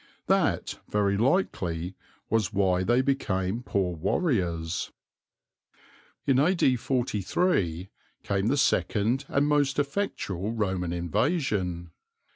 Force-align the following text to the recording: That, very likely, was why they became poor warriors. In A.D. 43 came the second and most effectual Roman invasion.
That, 0.25 0.79
very 0.89 1.15
likely, 1.15 1.93
was 2.27 2.51
why 2.51 2.81
they 2.81 3.01
became 3.03 3.61
poor 3.61 3.93
warriors. 3.95 4.91
In 6.25 6.39
A.D. 6.39 6.75
43 6.77 7.91
came 8.23 8.47
the 8.47 8.57
second 8.57 9.25
and 9.27 9.47
most 9.47 9.77
effectual 9.77 10.53
Roman 10.53 10.91
invasion. 10.91 11.91